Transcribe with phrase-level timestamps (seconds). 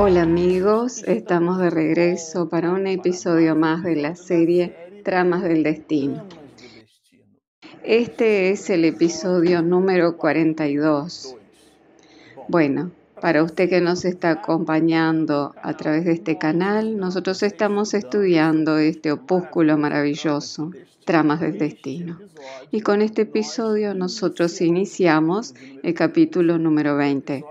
[0.00, 6.24] Hola amigos, estamos de regreso para un episodio más de la serie Tramas del Destino.
[7.82, 11.34] Este es el episodio número 42.
[12.46, 18.78] Bueno, para usted que nos está acompañando a través de este canal, nosotros estamos estudiando
[18.78, 20.70] este opúsculo maravilloso,
[21.04, 22.20] Tramas del Destino.
[22.70, 27.44] Y con este episodio nosotros iniciamos el capítulo número 20.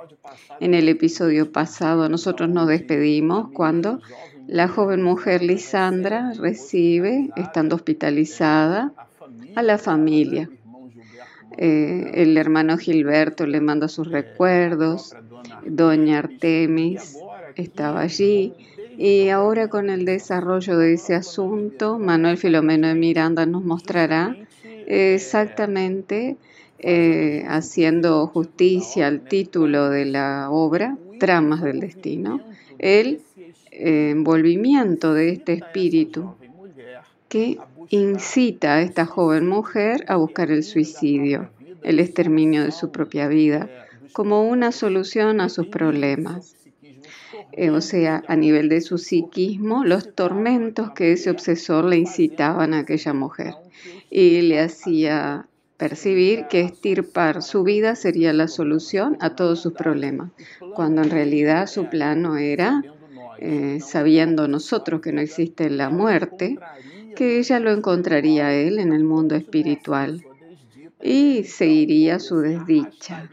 [0.59, 4.01] En el episodio pasado nosotros nos despedimos cuando
[4.47, 8.93] la joven mujer Lisandra recibe, estando hospitalizada,
[9.55, 10.49] a la familia.
[11.57, 15.15] Eh, el hermano Gilberto le manda sus recuerdos,
[15.65, 17.17] doña Artemis
[17.55, 18.53] estaba allí
[18.97, 24.35] y ahora con el desarrollo de ese asunto, Manuel Filomeno de Miranda nos mostrará
[24.87, 26.37] exactamente
[26.79, 32.41] eh, haciendo justicia al título de la obra, Tramas del Destino,
[32.77, 33.21] el
[33.71, 36.35] eh, envolvimiento de este espíritu
[37.29, 37.57] que
[37.89, 41.49] incita a esta joven mujer a buscar el suicidio,
[41.83, 43.69] el exterminio de su propia vida,
[44.13, 46.55] como una solución a sus problemas.
[47.53, 52.73] Eh, o sea, a nivel de su psiquismo, los tormentos que ese obsesor le incitaban
[52.73, 53.55] a aquella mujer
[54.09, 55.46] y le hacía
[55.77, 60.31] percibir que estirpar su vida sería la solución a todos sus problemas,
[60.75, 62.83] cuando en realidad su plano era,
[63.39, 66.57] eh, sabiendo nosotros que no existe la muerte,
[67.15, 70.23] que ella lo encontraría a él en el mundo espiritual
[71.01, 73.29] y seguiría su desdicha.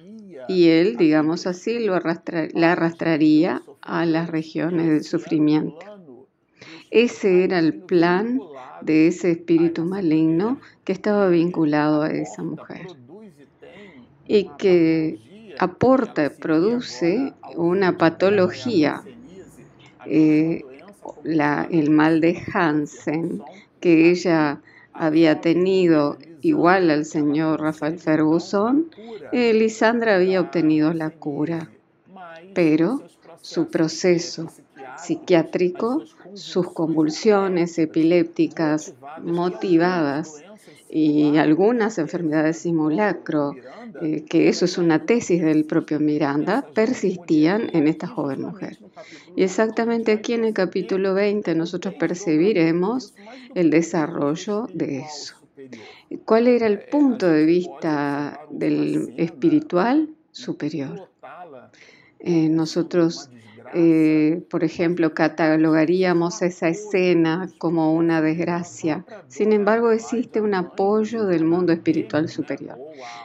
[0.48, 5.94] Y él, digamos así, lo la arrastraría a las regiones del sufrimiento.
[6.95, 8.41] Ese era el plan
[8.81, 12.86] de ese espíritu maligno que estaba vinculado a esa mujer.
[14.28, 15.19] Y que
[15.59, 19.02] aporta, produce una patología,
[20.07, 20.63] eh,
[21.24, 23.42] el mal de Hansen,
[23.80, 24.61] que ella
[24.92, 28.86] había tenido igual al señor Rafael Ferguson,
[29.33, 31.69] eh, Lisandra había obtenido la cura,
[32.55, 33.02] pero
[33.40, 34.48] su proceso
[34.96, 40.42] psiquiátrico, sus convulsiones epilépticas motivadas
[40.89, 43.56] y algunas enfermedades simulacro,
[44.00, 48.78] eh, que eso es una tesis del propio Miranda, persistían en esta joven mujer.
[49.34, 53.14] Y exactamente aquí en el capítulo 20 nosotros percibiremos
[53.55, 55.34] el desarrollo de eso.
[56.24, 61.08] ¿Cuál era el punto de vista del espiritual superior?
[62.20, 63.30] Eh, nosotros
[63.74, 69.05] eh, por ejemplo, catalogaríamos esa escena como una desgracia.
[69.29, 72.79] Sin embargo, existe un apoyo del mundo espiritual superior.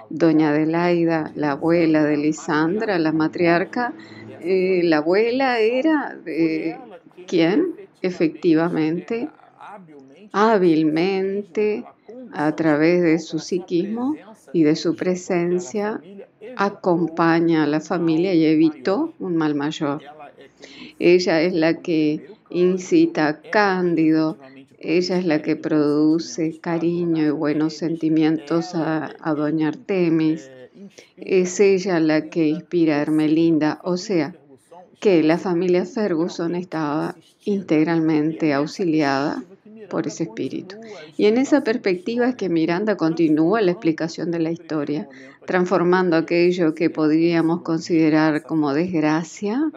[0.10, 3.94] Doña Adelaida, la abuela de Lisandra, la matriarca,
[4.42, 6.78] eh, la abuela era de
[7.28, 9.30] quien efectivamente,
[10.32, 11.86] hábilmente,
[12.32, 14.16] a través de su psiquismo
[14.54, 16.02] y de su presencia,
[16.56, 20.02] acompaña a la familia y evitó un mal mayor.
[21.00, 24.38] Ella es la que incita a Cándido,
[24.80, 30.50] ella es la que produce cariño y buenos sentimientos a, doña Artemis,
[31.18, 34.36] es ella la que inspira a Hermelinda, o sea,
[35.00, 39.44] que la familia Ferguson estaba integralmente auxiliada
[39.90, 40.76] por ese espíritu.
[41.18, 45.10] Y en esa perspectiva es que Miranda continúa la explicación de la historia,
[45.46, 49.72] transformando aquello que podríamos considerar como desgracia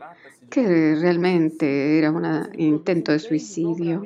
[0.53, 2.27] que realmente era un
[2.59, 4.03] intento de suicidio.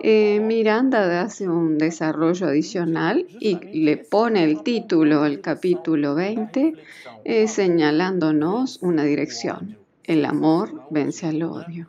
[0.00, 6.72] Eh, Miranda hace un desarrollo adicional y le pone el título al capítulo 20
[7.24, 9.76] eh, señalándonos una dirección.
[10.04, 11.88] El amor vence al odio.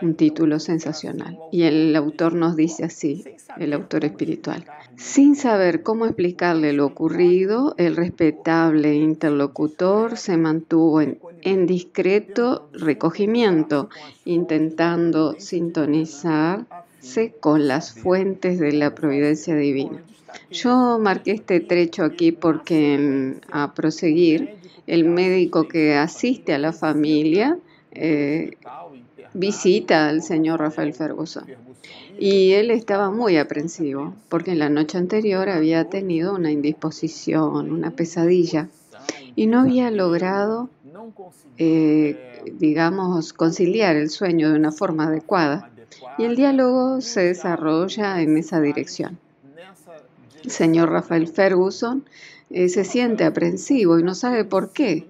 [0.00, 1.38] Un título sensacional.
[1.50, 3.24] Y el autor nos dice así,
[3.58, 4.64] el autor espiritual.
[4.96, 13.88] Sin saber cómo explicarle lo ocurrido, el respetable interlocutor se mantuvo en, discreto recogimiento,
[14.24, 20.02] intentando sintonizarse con las fuentes de la providencia divina.
[20.50, 24.56] Yo marqué este trecho aquí porque a proseguir,
[24.86, 27.58] el médico que asiste a la familia
[27.92, 28.52] eh,
[29.34, 31.44] visita al señor Rafael Ferguson
[32.18, 37.90] y él estaba muy aprensivo porque en la noche anterior había tenido una indisposición, una
[37.90, 38.68] pesadilla
[39.36, 40.68] y no había logrado,
[41.58, 45.70] eh, digamos, conciliar el sueño de una forma adecuada.
[46.18, 49.16] Y el diálogo se desarrolla en esa dirección.
[50.42, 52.04] El señor Rafael Ferguson
[52.50, 55.06] eh, se siente aprensivo y no sabe por qué.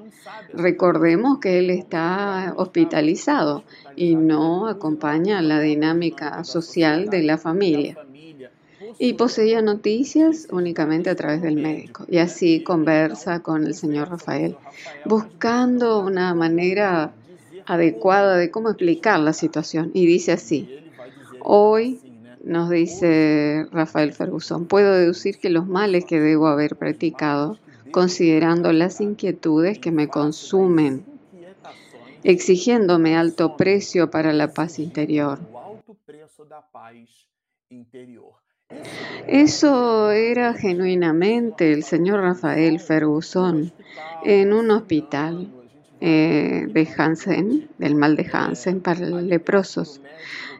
[0.52, 3.64] Recordemos que él está hospitalizado
[3.96, 7.96] y no acompaña la dinámica social de la familia.
[8.98, 12.04] Y poseía noticias únicamente a través del médico.
[12.08, 14.56] Y así conversa con el señor Rafael,
[15.04, 17.12] buscando una manera
[17.66, 19.90] adecuada de cómo explicar la situación.
[19.94, 20.68] Y dice así,
[21.40, 22.00] hoy
[22.42, 27.58] nos dice Rafael Ferguson, puedo deducir que los males que debo haber practicado,
[27.90, 31.04] considerando las inquietudes que me consumen,
[32.24, 35.38] exigiéndome alto precio para la paz interior.
[39.26, 43.72] Eso era genuinamente el señor Rafael Ferguson
[44.24, 45.48] en un hospital
[46.00, 50.00] eh, de Hansen, del mal de Hansen para leprosos.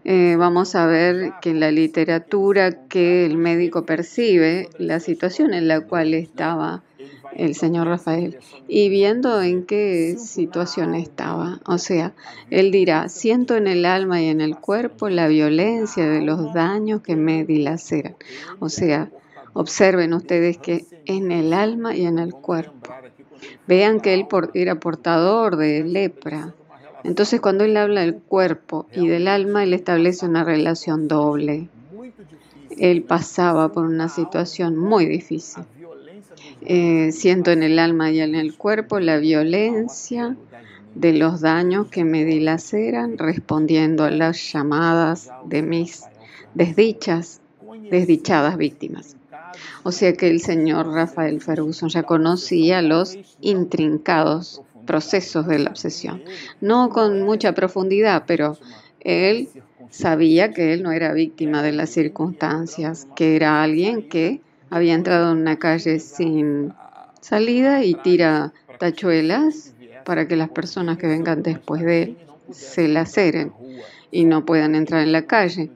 [0.05, 5.69] Eh, vamos a ver que en la literatura que el médico percibe la situación en
[5.69, 6.83] la cual estaba
[7.39, 8.39] el señor Rafael
[8.69, 11.61] y viendo en qué situación estaba.
[11.65, 12.13] O sea,
[12.51, 17.01] él dirá, siento en el alma y en el cuerpo la violencia de los daños
[17.01, 18.17] que me dilaceran.
[18.59, 19.11] O sea,
[19.55, 22.93] observen ustedes que en el alma y en el cuerpo.
[23.67, 26.55] Vean que él era portador de lepra,
[27.05, 31.69] entonces cuando él habla del cuerpo y del alma, él establece una relación doble.
[32.77, 35.65] Él pasaba por una situación muy difícil.
[36.63, 40.37] Eh, siento en el alma y en el cuerpo la violencia
[40.95, 46.05] de los daños que me dilaceran respondiendo a las llamadas de mis
[46.55, 47.41] desdichas,
[47.91, 49.17] desdichadas víctimas.
[49.83, 56.23] O sea que el señor Rafael Ferguson ya conocía los intrincados procesos de la obsesión.
[56.61, 58.59] No con mucha profundidad, pero
[59.01, 59.49] él
[59.91, 65.33] sabía que él no era víctima de las circunstancias, que era alguien que había entrado
[65.33, 66.73] en una calle sin
[67.21, 69.73] salida y tira tachuelas
[70.05, 72.19] para que las personas que vengan después de él
[72.51, 73.53] se laceren
[74.11, 75.71] y no puedan entrar en la calle.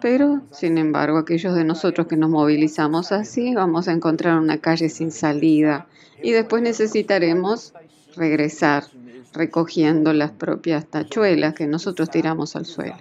[0.00, 4.88] Pero, sin embargo, aquellos de nosotros que nos movilizamos así, vamos a encontrar una calle
[4.88, 5.86] sin salida
[6.22, 7.72] y después necesitaremos
[8.16, 8.84] regresar
[9.32, 12.96] recogiendo las propias tachuelas que nosotros tiramos al suelo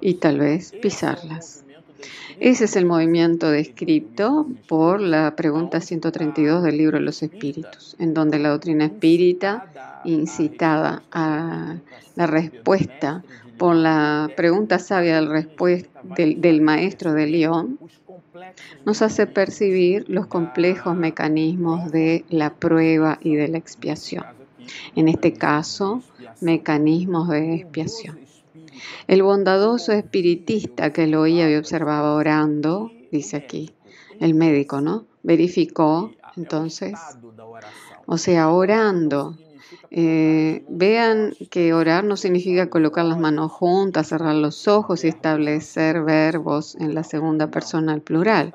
[0.00, 1.64] y tal vez pisarlas.
[2.40, 8.38] Ese es el movimiento descrito por la pregunta 132 del libro los espíritus, en donde
[8.38, 9.66] la doctrina espírita,
[10.04, 11.76] incitada a
[12.14, 13.24] la respuesta
[13.56, 17.78] por la pregunta sabia del maestro de León,
[18.84, 24.24] nos hace percibir los complejos mecanismos de la prueba y de la expiación
[24.94, 26.02] en este caso,
[26.40, 28.18] mecanismos de expiación.
[29.06, 33.72] El bondadoso espiritista que lo oía y observaba orando, dice aquí,
[34.20, 35.06] el médico, ¿no?
[35.22, 36.94] Verificó, entonces,
[38.06, 39.36] o sea, orando.
[39.90, 46.02] Eh, vean que orar no significa colocar las manos juntas, cerrar los ojos y establecer
[46.02, 48.52] verbos en la segunda persona al plural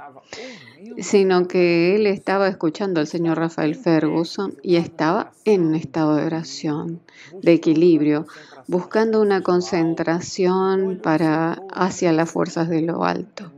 [0.99, 6.25] sino que él estaba escuchando al señor Rafael Ferguson y estaba en un estado de
[6.25, 7.01] oración,
[7.41, 8.27] de equilibrio,
[8.67, 13.51] buscando una concentración para hacia las fuerzas de lo alto.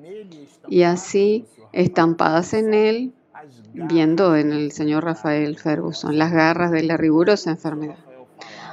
[0.67, 3.13] Y así, estampadas en él,
[3.73, 7.97] viendo en el señor Rafael Ferguson las garras de la rigurosa enfermedad.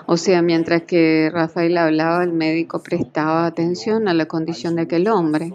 [0.07, 5.09] O sea, mientras que Rafael hablaba, el médico prestaba atención a la condición de aquel
[5.09, 5.53] hombre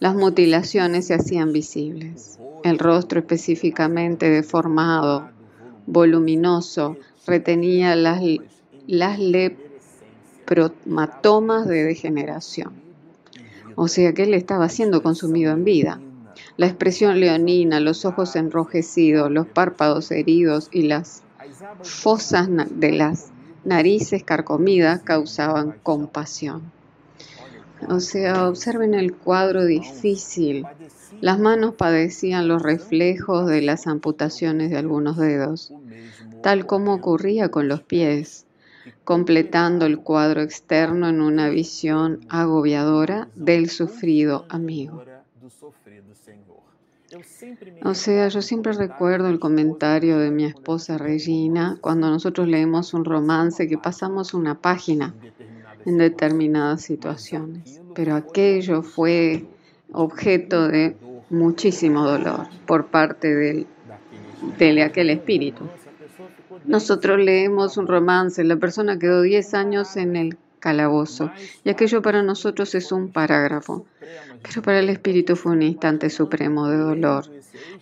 [0.00, 2.38] las mutilaciones se hacían visibles.
[2.62, 5.30] El rostro específicamente deformado,
[5.86, 8.22] voluminoso, retenía las,
[8.86, 12.72] las lepromatomas de degeneración.
[13.76, 16.00] O sea que él estaba siendo consumido en vida.
[16.56, 21.22] La expresión leonina, los ojos enrojecidos, los párpados heridos y las
[21.82, 23.32] fosas de las
[23.64, 26.62] narices carcomidas causaban compasión.
[27.88, 30.66] O sea, observen el cuadro difícil.
[31.20, 35.72] Las manos padecían los reflejos de las amputaciones de algunos dedos,
[36.42, 38.46] tal como ocurría con los pies,
[39.04, 45.04] completando el cuadro externo en una visión agobiadora del sufrido amigo.
[47.84, 53.04] O sea, yo siempre recuerdo el comentario de mi esposa Regina cuando nosotros leemos un
[53.04, 55.14] romance que pasamos una página
[55.86, 59.46] en determinadas situaciones, pero aquello fue
[59.92, 60.96] objeto de
[61.30, 63.66] muchísimo dolor por parte del,
[64.58, 65.68] de aquel espíritu.
[66.64, 71.30] Nosotros leemos un romance, la persona quedó 10 años en el calabozo
[71.62, 73.84] y aquello para nosotros es un parágrafo,
[74.42, 77.24] pero para el espíritu fue un instante supremo de dolor.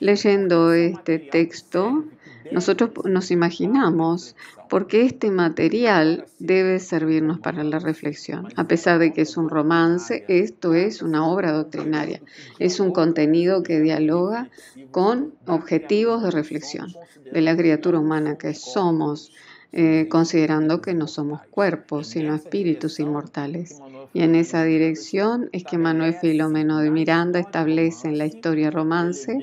[0.01, 2.05] Leyendo este texto,
[2.53, 4.37] nosotros nos imaginamos
[4.69, 8.49] porque este material debe servirnos para la reflexión.
[8.57, 12.23] A pesar de que es un romance, esto es una obra doctrinaria.
[12.59, 14.49] Es un contenido que dialoga
[14.91, 16.95] con objetivos de reflexión
[17.33, 19.33] de la criatura humana que somos,
[19.73, 23.81] eh, considerando que no somos cuerpos, sino espíritus inmortales.
[24.13, 29.39] Y en esa dirección es que Manuel Filomeno de Miranda establece en la historia romance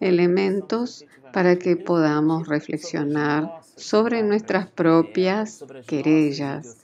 [0.00, 6.76] elementos para que podamos reflexionar sobre nuestras propias querellas,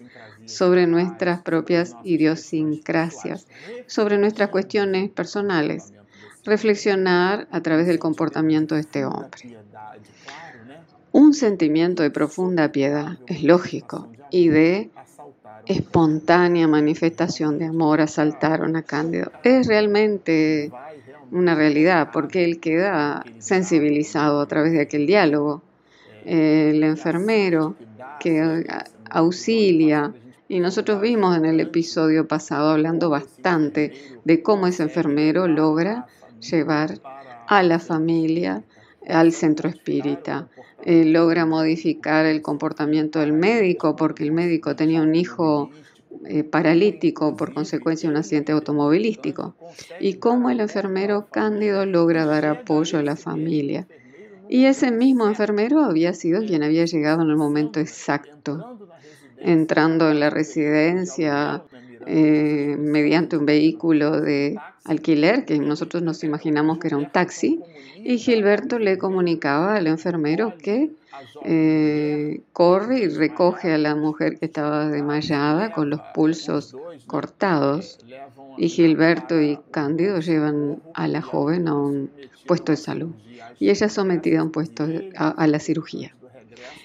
[0.46, 3.46] sobre nuestras propias idiosincrasias,
[3.86, 5.92] sobre nuestras cuestiones personales,
[6.44, 9.58] reflexionar a través del comportamiento de este hombre.
[11.12, 14.90] Un sentimiento de profunda piedad es lógico y de
[15.66, 19.30] espontánea manifestación de amor asaltaron a Cándido.
[19.42, 20.72] Es realmente
[21.30, 25.62] una realidad, porque él queda sensibilizado a través de aquel diálogo.
[26.24, 27.76] El enfermero
[28.20, 28.64] que
[29.10, 30.12] auxilia,
[30.48, 33.92] y nosotros vimos en el episodio pasado hablando bastante
[34.24, 36.06] de cómo ese enfermero logra
[36.40, 37.00] llevar
[37.46, 38.62] a la familia
[39.08, 40.48] al centro espírita.
[40.84, 45.70] logra modificar el comportamiento del médico porque el médico tenía un hijo
[46.26, 49.54] eh, paralítico por consecuencia de un accidente automovilístico
[50.00, 53.86] y cómo el enfermero Cándido logra dar apoyo a la familia.
[54.48, 58.78] Y ese mismo enfermero había sido quien había llegado en el momento exacto,
[59.38, 61.62] entrando en la residencia
[62.06, 67.60] eh, mediante un vehículo de alquiler, que nosotros nos imaginamos que era un taxi,
[67.96, 70.90] y Gilberto le comunicaba al enfermero que
[71.44, 77.98] eh, corre y recoge a la mujer que estaba desmayada con los pulsos cortados
[78.56, 82.10] y Gilberto y Cándido llevan a la joven a un
[82.46, 83.10] puesto de salud
[83.58, 84.86] y ella es sometida a un puesto
[85.16, 86.14] a la cirugía.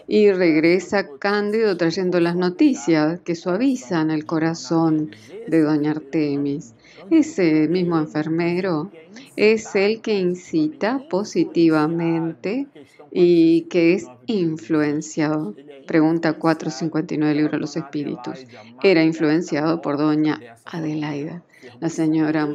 [0.07, 5.11] Y regresa Cándido trayendo las noticias que suavizan el corazón
[5.47, 6.73] de doña Artemis.
[7.09, 8.91] Ese mismo enfermero
[9.35, 12.67] es el que incita positivamente
[13.13, 15.55] y que es influenciado.
[15.85, 18.45] Pregunta 459 libro de los espíritus.
[18.81, 21.43] Era influenciado por doña Adelaida,
[21.79, 22.49] la señora,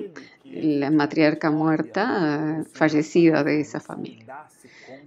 [0.44, 4.48] la matriarca muerta, fallecida de esa familia.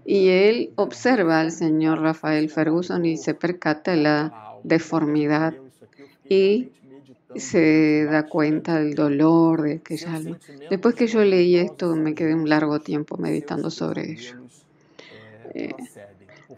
[0.05, 5.53] Y él observa al señor Rafael Ferguson y se percata la deformidad
[6.29, 6.69] y
[7.35, 10.39] se da cuenta del dolor de aquella alma.
[10.69, 14.41] Después que yo leí esto, me quedé un largo tiempo meditando sobre ello.
[15.53, 15.73] Eh,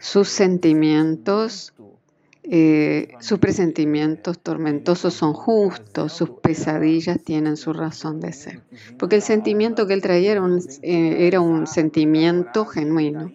[0.00, 1.72] sus sentimientos,
[2.42, 8.60] eh, sus presentimientos tormentosos son justos, sus pesadillas tienen su razón de ser.
[8.98, 10.34] Porque el sentimiento que él traía
[10.82, 13.30] eh, era un sentimiento genuino.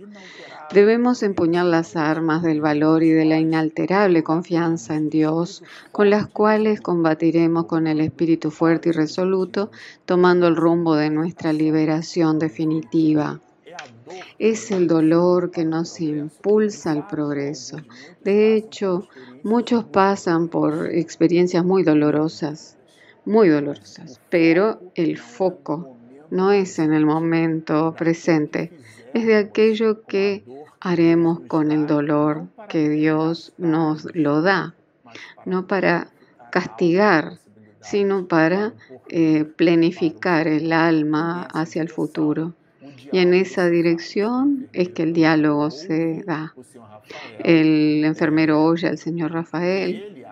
[0.71, 6.27] Debemos empuñar las armas del valor y de la inalterable confianza en Dios, con las
[6.27, 9.71] cuales combatiremos con el espíritu fuerte y resoluto,
[10.05, 13.41] tomando el rumbo de nuestra liberación definitiva.
[14.37, 17.77] Es el dolor que nos impulsa al progreso.
[18.23, 19.07] De hecho,
[19.43, 22.77] muchos pasan por experiencias muy dolorosas,
[23.25, 25.95] muy dolorosas, pero el foco
[26.31, 28.71] no es en el momento presente,
[29.13, 30.43] es de aquello que
[30.79, 34.75] haremos con el dolor que Dios nos lo da,
[35.45, 36.09] no para
[36.51, 37.39] castigar,
[37.81, 38.73] sino para
[39.07, 42.53] eh, planificar el alma hacia el futuro.
[43.11, 46.53] Y en esa dirección es que el diálogo se da.
[47.39, 50.25] El enfermero oye al señor Rafael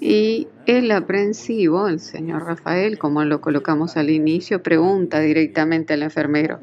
[0.00, 6.60] y el aprensivo, el señor Rafael, como lo colocamos al inicio, pregunta directamente al enfermero,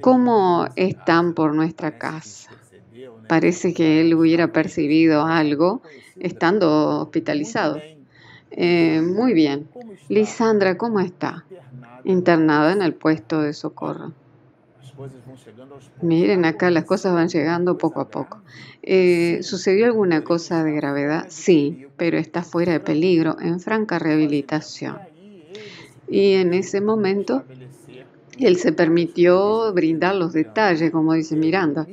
[0.00, 2.50] ¿cómo están por nuestra casa?
[3.28, 5.82] Parece que él hubiera percibido algo
[6.18, 7.80] estando hospitalizado.
[8.50, 9.68] Eh, muy bien.
[10.08, 11.44] Lisandra, ¿cómo está?
[12.04, 14.12] Internada en el puesto de socorro.
[16.02, 18.40] Miren acá, las cosas van llegando poco a poco.
[18.82, 21.26] Eh, ¿Sucedió alguna cosa de gravedad?
[21.28, 24.98] Sí, pero está fuera de peligro, en franca rehabilitación.
[26.08, 27.44] Y en ese momento
[28.38, 31.86] él se permitió brindar los detalles, como dice Miranda,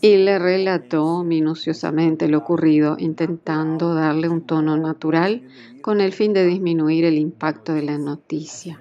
[0.00, 5.42] y le relató minuciosamente lo ocurrido, intentando darle un tono natural
[5.82, 8.78] con el fin de disminuir el impacto de la noticia.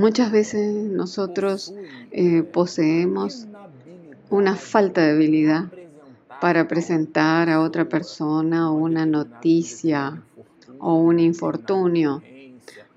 [0.00, 1.74] Muchas veces nosotros
[2.10, 3.46] eh, poseemos
[4.30, 5.70] una falta de habilidad
[6.40, 10.22] para presentar a otra persona una noticia
[10.78, 12.22] o un infortunio,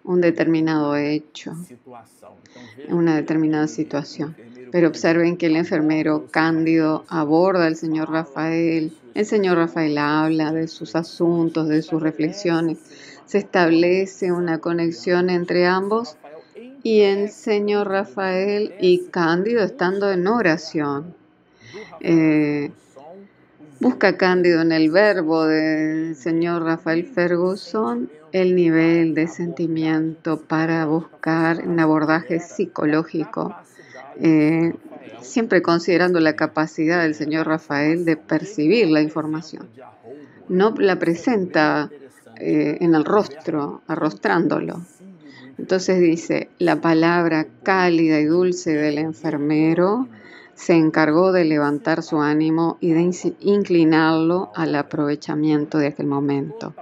[0.05, 1.53] un determinado hecho,
[2.87, 4.37] una determinada situación.
[4.71, 10.69] Pero observen que el enfermero Cándido aborda al señor Rafael, el señor Rafael habla de
[10.69, 12.77] sus asuntos, de sus reflexiones,
[13.25, 16.15] se establece una conexión entre ambos
[16.83, 21.15] y el señor Rafael y Cándido estando en oración.
[22.01, 22.71] Eh,
[23.79, 31.65] busca Cándido en el verbo del señor Rafael Ferguson el nivel de sentimiento para buscar
[31.67, 33.55] un abordaje psicológico,
[34.19, 34.73] eh,
[35.21, 39.69] siempre considerando la capacidad del señor Rafael de percibir la información.
[40.49, 41.89] No la presenta
[42.37, 44.81] eh, en el rostro, arrostrándolo.
[45.57, 50.07] Entonces dice, la palabra cálida y dulce del enfermero
[50.55, 56.73] se encargó de levantar su ánimo y de inclinarlo al aprovechamiento de aquel momento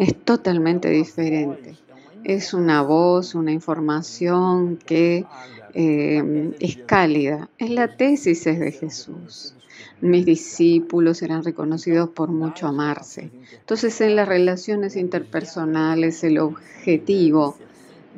[0.00, 1.76] es totalmente diferente.
[2.24, 5.26] Es una voz, una información que
[5.74, 7.50] eh, es cálida.
[7.58, 9.54] Es la tesis de Jesús.
[10.00, 13.30] Mis discípulos serán reconocidos por mucho amarse.
[13.52, 17.58] Entonces en las relaciones interpersonales el objetivo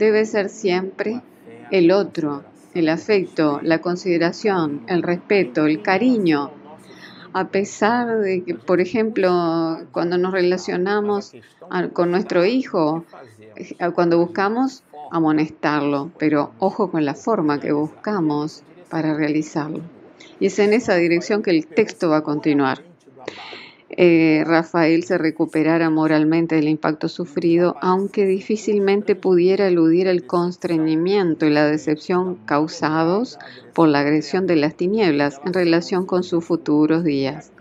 [0.03, 1.23] debe ser siempre
[1.71, 2.43] el otro,
[2.75, 6.51] el afecto, la consideración, el respeto, el cariño,
[7.33, 11.33] a pesar de que, por ejemplo, cuando nos relacionamos
[11.93, 13.05] con nuestro hijo,
[13.57, 19.81] eh, cuando buscamos amonestarlo, pero ojo con la forma que buscamos para realizarlo.
[20.41, 22.92] Y es en esa dirección que el texto va a continuar.
[23.95, 31.51] Eh, Rafael se recuperara moralmente del impacto sufrido, aunque difícilmente pudiera eludir el constreñimiento y
[31.51, 33.39] la decepción causados
[33.75, 37.53] por la agresión de las tinieblas en relación con sus futuros días.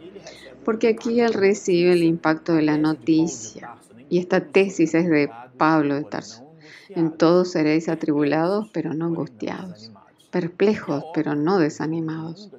[0.64, 3.76] Porque aquí él recibe el impacto de la noticia,
[4.10, 6.46] y esta tesis es de Pablo de Tarso.
[6.88, 9.92] En todos seréis atribulados, pero no angustiados,
[10.30, 12.52] perplejos, pero no desanimados.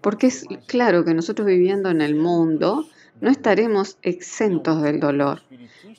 [0.00, 2.86] Porque es claro que nosotros viviendo en el mundo,
[3.20, 5.42] no estaremos exentos del dolor.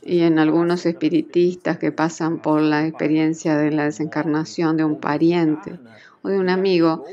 [0.03, 5.79] Y en algunos espiritistas que pasan por la experiencia de la desencarnación de un pariente
[6.21, 7.03] o de un amigo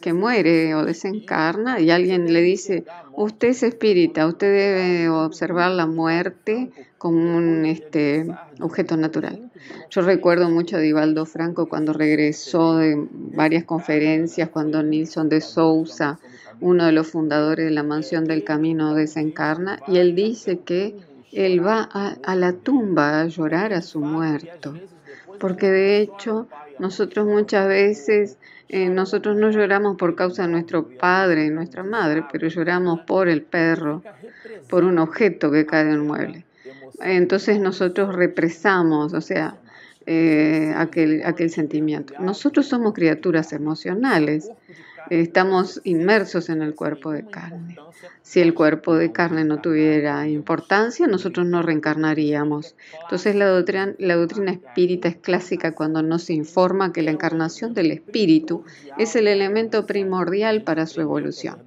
[0.00, 5.86] que muere o desencarna y alguien le dice, usted es espírita, usted debe observar la
[5.86, 8.26] muerte como un este,
[8.60, 9.50] objeto natural.
[9.90, 16.18] Yo recuerdo mucho a Divaldo Franco cuando regresó de varias conferencias, cuando Nilsson de Sousa
[16.60, 20.96] uno de los fundadores de la mansión del camino desencarna, y él dice que
[21.32, 24.74] él va a, la tumba a llorar a su muerto,
[25.38, 31.46] porque de hecho nosotros muchas veces, eh, nosotros no lloramos por causa de nuestro padre
[31.46, 34.02] y nuestra madre, pero lloramos por el perro,
[34.68, 36.44] por un objeto que cae en un mueble.
[37.00, 39.56] Entonces nosotros represamos, o sea,
[40.06, 42.14] eh, aquel sentimiento.
[42.18, 44.50] Nosotros somos criaturas emocionales
[45.10, 47.76] estamos inmersos en el cuerpo de carne.
[48.22, 52.74] Si el cuerpo de carne no tuviera importancia, nosotros no reencarnaríamos.
[53.02, 58.64] Entonces la doctrina, la espírita es clásica cuando nos informa que la encarnación del espíritu
[58.98, 61.62] es el elemento primordial para su evolución.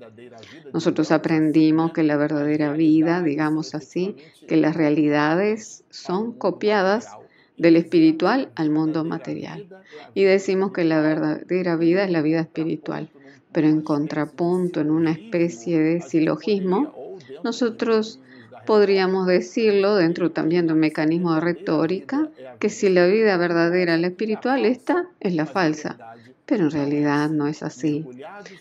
[0.74, 4.16] Nosotros aprendimos que la verdadera vida, digamos así,
[4.48, 7.10] que las realidades son copiadas
[7.58, 9.68] del espiritual al mundo material.
[10.14, 13.10] Y decimos que la verdadera vida es la vida espiritual
[13.52, 16.94] pero en contrapunto, en una especie de silogismo,
[17.44, 18.20] nosotros
[18.66, 24.08] podríamos decirlo dentro también de un mecanismo de retórica, que si la vida verdadera la
[24.08, 25.98] espiritual, esta es la falsa.
[26.46, 28.06] Pero en realidad no es así.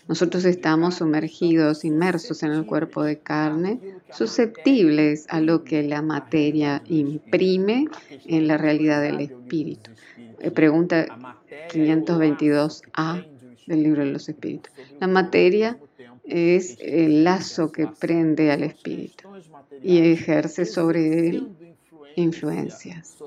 [0.07, 3.79] Nosotros estamos sumergidos, inmersos en el cuerpo de carne,
[4.11, 7.87] susceptibles a lo que la materia imprime
[8.25, 9.91] en la realidad del espíritu.
[10.39, 11.05] Eh, pregunta
[11.73, 13.25] 522a
[13.67, 14.71] del libro de los espíritus.
[14.99, 15.77] La materia
[16.23, 19.29] es el lazo que prende al espíritu
[19.81, 21.49] y ejerce sobre él
[22.15, 23.17] influencias.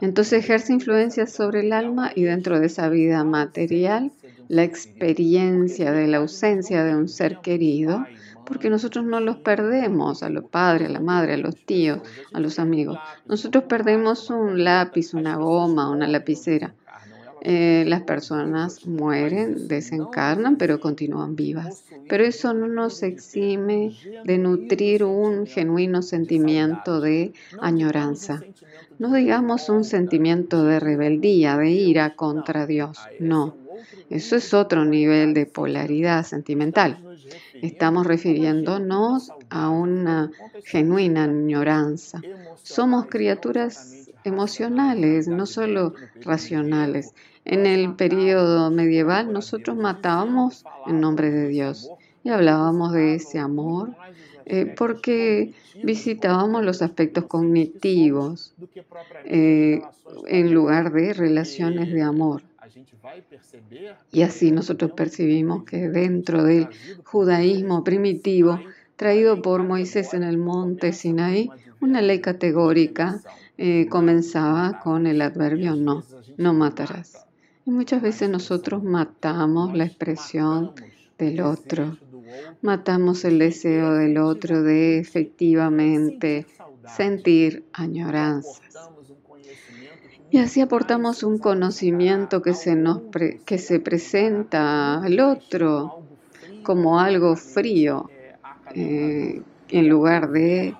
[0.00, 4.12] Entonces ejerce influencias sobre el alma y dentro de esa vida material,
[4.48, 8.06] la experiencia de la ausencia de un ser querido,
[8.46, 12.00] porque nosotros no los perdemos, a los padres, a la madre, a los tíos,
[12.32, 12.98] a los amigos.
[13.26, 16.74] Nosotros perdemos un lápiz, una goma, una lapicera,
[17.42, 21.84] eh, las personas mueren, desencarnan, pero continúan vivas.
[22.08, 28.42] Pero eso no nos exime de nutrir un genuino sentimiento de añoranza.
[28.98, 33.56] No digamos un sentimiento de rebeldía, de ira contra Dios, no.
[34.10, 36.98] Eso es otro nivel de polaridad sentimental.
[37.62, 40.30] Estamos refiriéndonos a una
[40.64, 42.20] genuina añoranza.
[42.62, 47.14] Somos criaturas emocionales, no solo racionales.
[47.44, 51.90] En el periodo medieval nosotros matábamos en nombre de Dios
[52.22, 53.94] y hablábamos de ese amor
[54.44, 55.52] eh, porque
[55.82, 58.54] visitábamos los aspectos cognitivos
[59.24, 59.82] eh,
[60.26, 62.42] en lugar de relaciones de amor.
[64.10, 66.68] Y así nosotros percibimos que dentro del
[67.04, 68.58] judaísmo primitivo,
[68.96, 71.50] traído por Moisés en el monte Sinaí,
[71.80, 73.20] una ley categórica
[73.60, 76.04] eh, comenzaba con el adverbio no,
[76.36, 77.26] no matarás.
[77.66, 80.72] Y muchas veces nosotros matamos la expresión
[81.18, 81.98] del otro,
[82.62, 86.46] matamos el deseo del otro de efectivamente
[86.96, 88.62] sentir añoranzas.
[90.30, 93.00] Y así aportamos un conocimiento que se, nos
[93.44, 96.02] que se presenta al otro
[96.62, 98.08] como algo frío
[98.74, 100.76] eh, en lugar de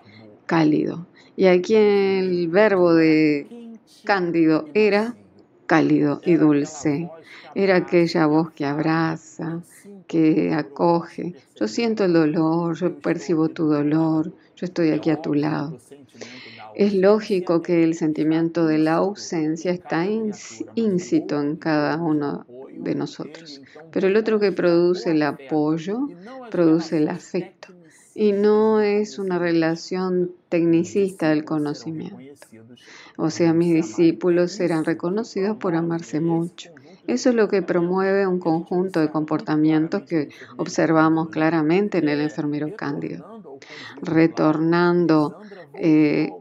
[0.47, 1.07] cálido.
[1.39, 3.47] Y aquí el verbo de
[4.03, 5.15] cándido era
[5.67, 7.11] cálido y dulce.
[7.55, 9.63] Era aquella voz que abraza,
[10.09, 11.37] que acoge.
[11.55, 15.79] Yo siento el dolor, yo percibo tu dolor, yo estoy aquí a tu lado.
[16.75, 20.07] Es lógico que el sentimiento de la ausencia está
[20.75, 26.09] íncito en cada uno de nosotros, pero el otro que produce el apoyo
[26.51, 27.78] produce el afecto
[28.19, 32.17] y no es una relación tecnicista del conocimiento.
[33.17, 36.73] O sea, mis discípulos serán reconocidos por amarse mucho.
[37.07, 42.75] Eso es lo que promueve un conjunto de comportamientos que observamos claramente en el enfermero
[42.75, 43.41] cándido.
[44.03, 45.39] Retornando
[45.75, 46.33] eh,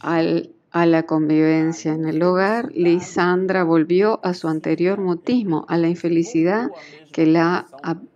[0.00, 6.68] a la convivencia en el hogar, Lisandra volvió a su anterior mutismo, a la infelicidad
[7.12, 7.68] que, la,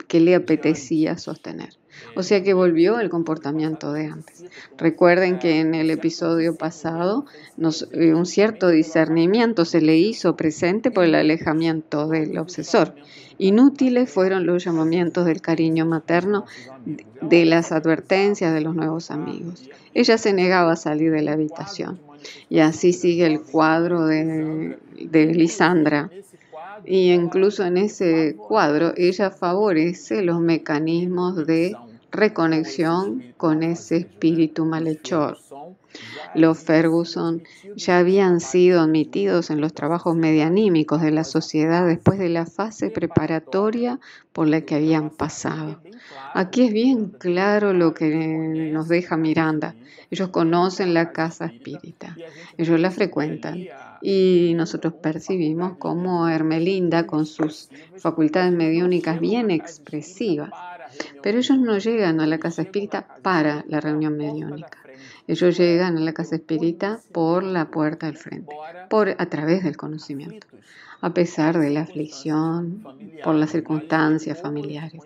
[0.09, 1.80] que le apetecía sostener.
[2.17, 4.45] O sea que volvió al comportamiento de antes.
[4.77, 7.27] Recuerden que en el episodio pasado
[7.93, 12.95] eh, un cierto discernimiento se le hizo presente por el alejamiento del obsesor.
[13.39, 16.45] Inútiles fueron los llamamientos del cariño materno,
[17.23, 19.67] de las advertencias de los nuevos amigos.
[19.95, 21.99] Ella se negaba a salir de la habitación.
[22.51, 26.11] Y así sigue el cuadro de, de Lisandra.
[26.85, 31.75] Y incluso en ese cuadro ella favorece los mecanismos de
[32.11, 35.39] reconexión con ese espíritu malhechor.
[36.35, 37.43] Los Ferguson
[37.75, 42.91] ya habían sido admitidos en los trabajos medianímicos de la sociedad después de la fase
[42.91, 43.99] preparatoria
[44.33, 45.81] por la que habían pasado.
[46.35, 49.75] Aquí es bien claro lo que nos deja Miranda.
[50.11, 52.17] Ellos conocen la casa espírita,
[52.57, 53.65] ellos la frecuentan
[54.03, 60.51] y nosotros percibimos como Hermelinda, con sus facultades mediúnicas bien expresivas,
[61.23, 64.79] pero ellos no llegan a la casa espírita para la reunión mediúnica.
[65.27, 68.55] Ellos llegan a la casa espírita por la puerta del frente,
[68.89, 70.47] por, a través del conocimiento,
[71.01, 72.85] a pesar de la aflicción,
[73.23, 75.03] por las circunstancias familiares.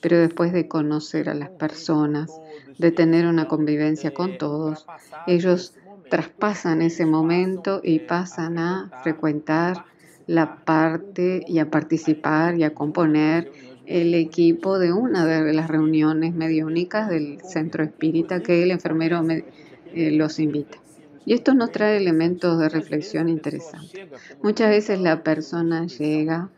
[0.00, 2.40] Pero después de conocer a las personas,
[2.78, 4.86] de tener una convivencia con todos,
[5.26, 5.74] ellos
[6.10, 9.84] traspasan ese momento y pasan a frecuentar
[10.26, 13.50] la parte y a participar y a componer
[13.88, 20.10] el equipo de una de las reuniones mediúnicas del centro espírita que el enfermero eh,
[20.12, 20.78] los invita.
[21.24, 24.06] Y esto nos trae elementos de reflexión interesantes.
[24.42, 26.50] Muchas veces la persona llega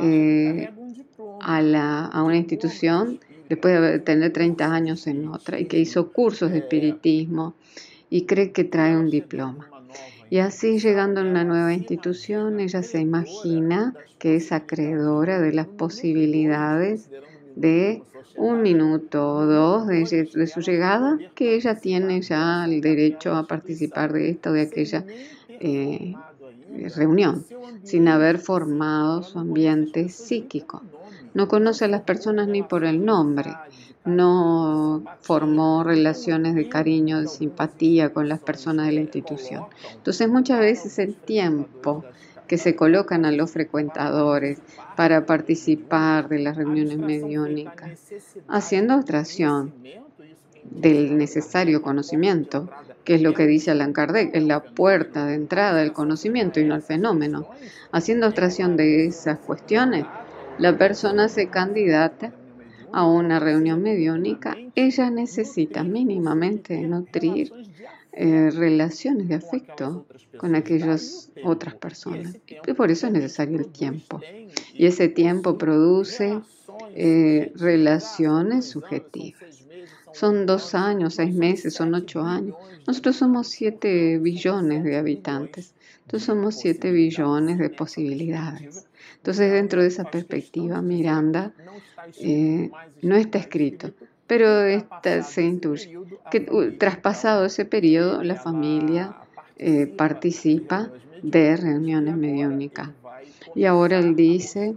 [0.00, 0.70] eh,
[1.40, 6.10] a, la, a una institución después de tener 30 años en otra y que hizo
[6.12, 7.54] cursos de espiritismo
[8.10, 9.71] y cree que trae un diploma.
[10.32, 15.66] Y así llegando a una nueva institución, ella se imagina que es acreedora de las
[15.66, 17.10] posibilidades
[17.54, 18.02] de
[18.38, 24.14] un minuto o dos de, su llegada, que ella tiene ya el derecho a participar
[24.14, 25.04] de esta o de aquella
[25.50, 26.14] eh,
[26.94, 27.44] reunión,
[27.82, 30.82] sin haber formado su ambiente psíquico.
[31.34, 33.54] No conoce a las personas ni por el nombre,
[34.04, 39.64] no formó relaciones de cariño, de simpatía con las personas de la institución.
[39.94, 42.04] Entonces muchas veces el tiempo
[42.46, 44.58] que se colocan a los frecuentadores
[44.96, 47.98] para participar de las reuniones mediúnicas,
[48.48, 49.72] haciendo abstracción
[50.64, 52.68] del necesario conocimiento,
[53.04, 56.64] que es lo que dice Allan Kardec, es la puerta de entrada del conocimiento y
[56.64, 57.48] no el fenómeno.
[57.90, 60.04] Haciendo abstracción de esas cuestiones,
[60.58, 62.32] la persona se candidata
[62.92, 67.52] a una reunión mediúnica, ella necesita mínimamente nutrir
[68.12, 70.04] eh, relaciones de afecto
[70.36, 72.36] con aquellas otras personas.
[72.46, 74.20] Y por eso es necesario el tiempo.
[74.74, 76.40] Y ese tiempo produce
[76.94, 79.41] eh, relaciones subjetivas.
[80.12, 82.54] Son dos años, seis meses, son ocho años.
[82.86, 85.74] Nosotros somos siete billones de habitantes.
[86.02, 88.86] Entonces somos 7 billones de posibilidades.
[89.16, 91.52] Entonces dentro de esa perspectiva, Miranda
[92.20, 92.70] eh,
[93.02, 93.92] no está escrito,
[94.26, 94.46] pero
[95.22, 95.98] se intuye
[96.30, 96.40] que
[96.78, 99.16] traspasado ese periodo la familia
[99.58, 100.90] eh, participa
[101.22, 102.90] de reuniones mediúnicas.
[103.54, 104.74] Y ahora él dice,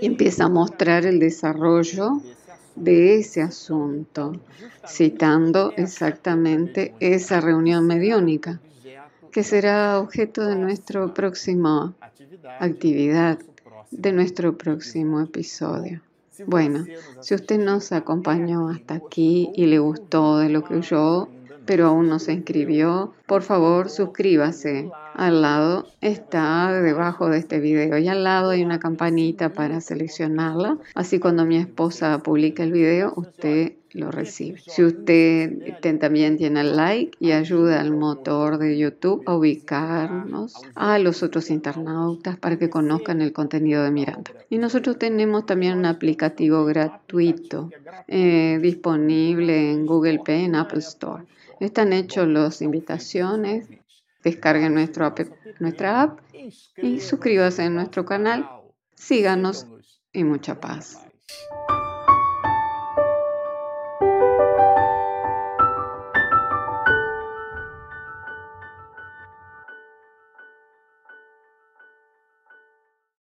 [0.00, 2.20] y empieza a mostrar el desarrollo
[2.76, 4.32] de ese asunto,
[4.86, 8.60] citando exactamente esa reunión mediúnica,
[9.30, 11.94] que será objeto de nuestra próxima
[12.60, 13.38] actividad,
[13.90, 16.02] de nuestro próximo episodio.
[16.46, 16.84] Bueno,
[17.20, 21.28] si usted nos acompañó hasta aquí y le gustó de lo que oyó,
[21.66, 24.90] pero aún no se inscribió, por favor suscríbase.
[25.14, 30.78] Al lado está debajo de este video y al lado hay una campanita para seleccionarla.
[30.94, 34.60] Así cuando mi esposa publique el video, usted lo recibe.
[34.66, 40.98] Si usted también tiene el like y ayuda al motor de YouTube a ubicarnos a
[40.98, 44.32] los otros internautas para que conozcan el contenido de Miranda.
[44.50, 47.70] Y nosotros tenemos también un aplicativo gratuito
[48.08, 51.22] eh, disponible en Google Play en Apple Store.
[51.60, 53.68] Están hechos las invitaciones.
[54.22, 56.20] Descarguen nuestra app
[56.76, 58.48] y suscríbase en nuestro canal.
[58.94, 59.66] Síganos
[60.12, 61.04] y mucha paz.